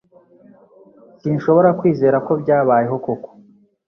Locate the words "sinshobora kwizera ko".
1.21-2.31